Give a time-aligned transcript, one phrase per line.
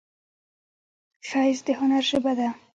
[1.27, 2.49] ښایست د هنر ژبه ده